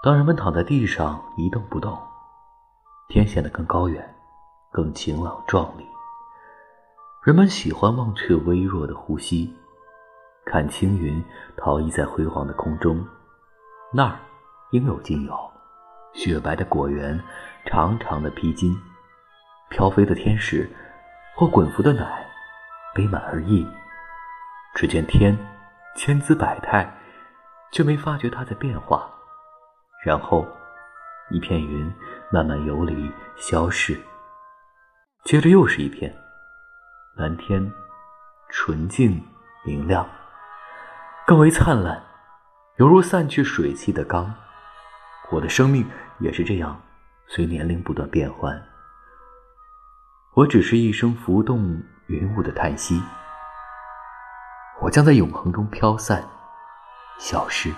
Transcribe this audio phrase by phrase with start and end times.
[0.00, 2.00] 当人们躺在地上一动不动，
[3.08, 4.14] 天显得更高远、
[4.70, 5.84] 更晴朗壮丽。
[7.24, 9.52] 人们喜欢忘却微弱的呼吸，
[10.46, 11.22] 看青云
[11.56, 13.04] 逃逸在辉煌的空中，
[13.92, 14.20] 那儿
[14.70, 15.36] 应有尽有，
[16.12, 17.20] 雪白的果园，
[17.66, 18.78] 长长的披巾，
[19.68, 20.70] 飘飞的天使，
[21.34, 22.24] 或滚浮的奶，
[22.94, 23.66] 杯满而溢。
[24.76, 25.36] 只见天
[25.96, 26.88] 千姿百态，
[27.72, 29.10] 却没发觉它在变化。
[30.04, 30.46] 然后，
[31.30, 31.92] 一片云
[32.30, 34.00] 慢慢游离消逝，
[35.24, 36.16] 接着又是一片
[37.16, 37.72] 蓝天，
[38.48, 39.20] 纯净
[39.64, 40.08] 明亮，
[41.26, 42.00] 更为灿烂，
[42.76, 44.32] 犹如散去水汽的缸。
[45.30, 45.84] 我的生命
[46.20, 46.80] 也是这样，
[47.26, 48.62] 随年龄不断变换。
[50.34, 53.02] 我只是一声浮动云雾的叹息，
[54.80, 56.24] 我将在永恒中飘散，
[57.18, 57.74] 消失。